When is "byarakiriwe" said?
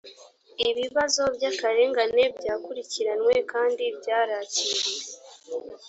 3.99-5.01